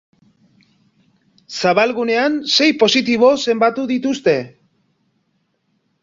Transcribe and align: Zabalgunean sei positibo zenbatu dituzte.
Zabalgunean 1.57 2.37
sei 2.55 2.69
positibo 2.83 3.29
zenbatu 3.51 3.83
dituzte. 3.91 4.33